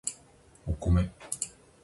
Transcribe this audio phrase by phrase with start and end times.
[0.65, 1.11] お米